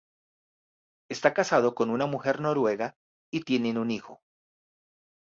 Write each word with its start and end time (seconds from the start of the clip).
Esta 1.11 1.31
casado 1.35 1.75
con 1.75 1.91
una 1.91 2.07
mujer 2.07 2.39
noruega 2.41 2.97
y 3.29 3.41
tienen 3.43 3.77
un 3.77 3.91
hijo. 3.91 4.19